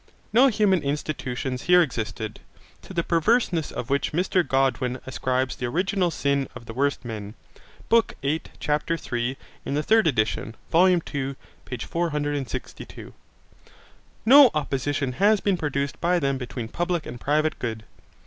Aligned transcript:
No 0.33 0.47
human 0.47 0.81
institutions 0.81 1.61
here 1.69 1.83
existed, 1.83 2.39
to 2.81 2.91
the 2.91 3.03
perverseness 3.03 3.71
of 3.71 3.91
which 3.91 4.13
Mr 4.13 4.41
Godwin 4.41 4.99
ascribes 5.05 5.55
the 5.57 5.67
original 5.67 6.09
sin 6.09 6.49
of 6.55 6.65
the 6.65 6.73
worst 6.73 7.05
men. 7.05 7.35
(Bk 7.87 8.13
VIII, 8.23 8.41
ch. 8.59 8.99
3; 8.99 9.37
in 9.63 9.75
the 9.75 9.83
third 9.83 10.07
edition, 10.07 10.55
Vol. 10.71 10.87
II, 10.89 11.35
p. 11.65 11.77
462) 11.77 13.13
No 14.25 14.49
opposition 14.55 15.11
had 15.11 15.43
been 15.43 15.55
produced 15.55 16.01
by 16.01 16.17
them 16.17 16.39
between 16.39 16.67
public 16.67 17.05
and 17.05 17.21
private 17.21 17.59
good. 17.59 17.83